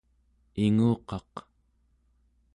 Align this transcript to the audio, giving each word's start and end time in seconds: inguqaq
inguqaq 0.63 1.33